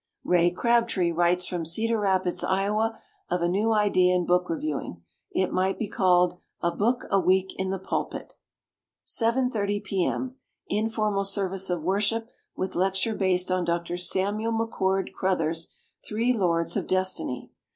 Ray 0.23 0.49
Crabtree 0.49 1.11
writes 1.11 1.45
from 1.45 1.63
Cedar 1.63 1.99
Rapids, 1.99 2.43
Iowa, 2.43 2.99
of 3.29 3.43
a 3.43 3.47
new 3.47 3.71
idea 3.71 4.15
in 4.15 4.25
book 4.25 4.49
reviewing— 4.49 5.03
it 5.31 5.53
might 5.53 5.77
be 5.77 5.87
called, 5.87 6.39
"A 6.59 6.71
Book 6.71 7.03
a 7.11 7.19
Week 7.19 7.53
in 7.59 7.69
the 7.69 7.77
Pulpit": 7.77 8.33
"7.30 9.05 9.83
P. 9.83 10.03
M. 10.03 10.37
luformal 10.71 11.23
Service 11.23 11.69
of 11.69 11.83
worship 11.83 12.29
with 12.55 12.73
lecture 12.73 13.13
based 13.13 13.51
on 13.51 13.63
Dr. 13.63 13.95
Samuel 13.95 14.53
McChord 14.53 15.11
Crothers's 15.13 15.75
*Three 16.03 16.33
Lords 16.33 16.75
of 16.75 16.87
Destiny'." 16.87 17.51